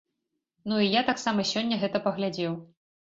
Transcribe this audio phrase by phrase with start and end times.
[0.71, 2.53] Ну і я таксама сёння гэта паглядзеў.